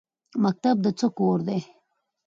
مکتب 0.43 0.75
د 0.85 0.87
څه 0.99 1.07
کور 1.17 1.37
دی؟ 1.47 1.59